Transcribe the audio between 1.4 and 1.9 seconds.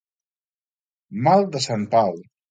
de sant